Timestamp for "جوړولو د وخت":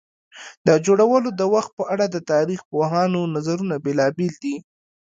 0.85-1.71